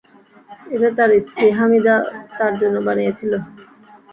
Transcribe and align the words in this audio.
এটা 0.67 0.89
তার 0.97 1.11
স্ত্রী 1.25 1.47
হামিদা 1.57 1.95
তার 2.39 2.53
জন্য 2.61 2.75
বানিয়েছিল। 2.87 3.31